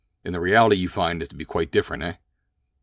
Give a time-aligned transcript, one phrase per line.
[0.25, 2.15] "And the reality you find to be quite different, eh?"